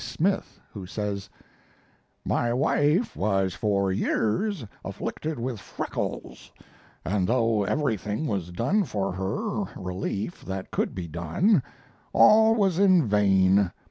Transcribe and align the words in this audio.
Smith, 0.03 0.59
who 0.73 0.87
says: 0.87 1.29
My 2.25 2.51
wife 2.51 3.15
was 3.15 3.53
for 3.53 3.91
years 3.91 4.65
afflicted 4.83 5.37
with 5.37 5.59
freckles, 5.59 6.51
and 7.05 7.27
though 7.27 7.63
everything 7.65 8.25
was 8.25 8.49
done 8.51 8.83
for 8.83 9.11
her 9.11 9.71
relief 9.79 10.43
that 10.43 10.71
could 10.71 10.95
be 10.95 11.07
done, 11.07 11.61
all 12.13 12.55
was 12.55 12.79
in 12.79 13.05
vain. 13.05 13.71